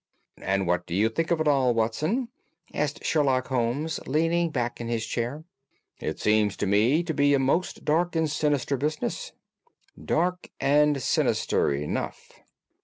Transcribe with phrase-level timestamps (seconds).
[0.41, 2.29] "And what do you think of it all, Watson?"
[2.73, 5.43] asked Sherlock Holmes, leaning back in his chair.
[5.99, 9.33] "It seems to me to be a most dark and sinister business."
[10.03, 12.31] "Dark enough and sinister enough."